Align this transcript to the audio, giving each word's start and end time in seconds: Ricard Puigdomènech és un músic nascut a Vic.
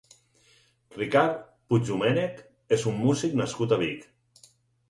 Ricard 0.95 1.43
Puigdomènech 1.73 2.41
és 2.79 2.89
un 2.93 2.99
músic 3.05 3.39
nascut 3.43 3.77
a 3.79 3.81
Vic. 3.83 4.13